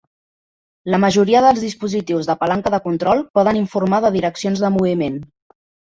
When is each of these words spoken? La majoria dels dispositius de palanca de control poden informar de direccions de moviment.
La 0.93 0.99
majoria 1.03 1.41
dels 1.47 1.61
dispositius 1.65 2.29
de 2.29 2.37
palanca 2.45 2.73
de 2.77 2.79
control 2.87 3.21
poden 3.41 3.61
informar 3.63 4.01
de 4.07 4.15
direccions 4.17 4.65
de 4.65 4.73
moviment. 4.79 5.21